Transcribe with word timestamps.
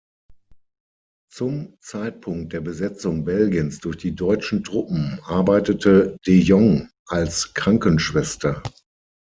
Zum 1.31 1.77
Zeitpunkt 1.79 2.53
der 2.53 2.61
Besetzung 2.61 3.23
Belgiens 3.23 3.77
durch 3.81 3.97
die 3.97 4.15
deutschen 4.15 4.63
Truppen 4.63 5.19
arbeitete 5.25 6.17
De 6.25 6.39
Jongh 6.41 6.89
als 7.05 7.53
Krankenschwester. 7.53 8.63